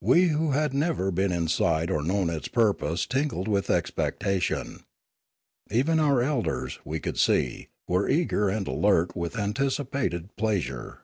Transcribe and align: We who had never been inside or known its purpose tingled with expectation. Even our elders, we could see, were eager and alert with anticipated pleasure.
We 0.00 0.30
who 0.30 0.50
had 0.50 0.74
never 0.74 1.12
been 1.12 1.30
inside 1.30 1.92
or 1.92 2.02
known 2.02 2.28
its 2.28 2.48
purpose 2.48 3.06
tingled 3.06 3.46
with 3.46 3.70
expectation. 3.70 4.82
Even 5.70 6.00
our 6.00 6.20
elders, 6.20 6.80
we 6.84 6.98
could 6.98 7.20
see, 7.20 7.68
were 7.86 8.08
eager 8.08 8.48
and 8.48 8.66
alert 8.66 9.14
with 9.14 9.38
anticipated 9.38 10.34
pleasure. 10.34 11.02